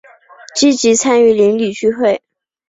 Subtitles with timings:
[0.55, 2.23] 积极参与邻里聚会